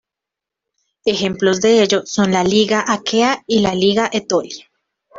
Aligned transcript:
Ejemplos 1.05 1.61
de 1.61 1.83
ello 1.83 2.01
son 2.07 2.31
la 2.31 2.43
Liga 2.43 2.83
Aquea 2.87 3.43
y 3.45 3.59
la 3.59 3.75
Liga 3.75 4.09
Etolia. 4.11 4.65